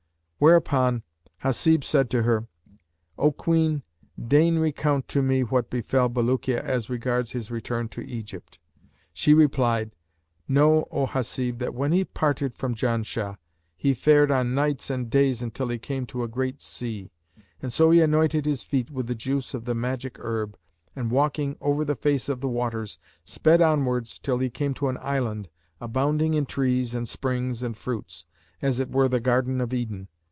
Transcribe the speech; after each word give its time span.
Thereupon 0.43 1.03
Hasib 1.43 1.83
said 1.83 2.09
to 2.09 2.23
her, 2.23 2.47
"O 3.15 3.31
Queen, 3.31 3.83
deign 4.19 4.57
recount 4.57 5.07
to 5.09 5.21
me 5.21 5.41
what 5.43 5.69
befell 5.69 6.09
Bulukiya 6.09 6.59
as 6.63 6.89
regards 6.89 7.33
his 7.33 7.51
return 7.51 7.87
to 7.89 8.01
Egypt." 8.01 8.57
She 9.13 9.35
replied, 9.35 9.93
"Know, 10.47 10.87
O 10.89 11.05
Hasib, 11.05 11.59
that 11.59 11.75
when 11.75 11.91
he 11.91 12.03
parted 12.03 12.55
from 12.55 12.73
Janshah 12.73 13.37
he 13.77 13.93
fared 13.93 14.31
on 14.31 14.55
nights 14.55 14.89
and 14.89 15.11
days 15.11 15.45
till 15.53 15.67
he 15.67 15.77
came 15.77 16.07
to 16.07 16.23
a 16.23 16.27
great 16.27 16.59
sea; 16.59 17.11
so 17.67 17.91
he 17.91 18.01
anointed 18.01 18.47
his 18.47 18.63
feet 18.63 18.89
with 18.89 19.05
the 19.05 19.13
juice 19.13 19.53
of 19.53 19.65
the 19.65 19.75
magical 19.75 20.23
herb 20.25 20.57
and, 20.95 21.11
walking 21.11 21.55
over 21.61 21.85
the 21.85 21.95
face 21.95 22.29
of 22.29 22.41
the 22.41 22.49
waters, 22.49 22.97
sped 23.25 23.61
onwards 23.61 24.17
till 24.17 24.39
he 24.39 24.49
came 24.49 24.73
to 24.73 24.87
an 24.89 24.97
island 25.01 25.49
abounding 25.79 26.33
in 26.33 26.47
trees 26.47 26.95
and 26.95 27.07
springs 27.07 27.61
and 27.61 27.77
fruits, 27.77 28.25
as 28.59 28.79
it 28.79 28.89
were 28.91 29.07
the 29.07 29.19
Garden 29.19 29.61
of 29.61 29.71
Eden. 29.71 30.07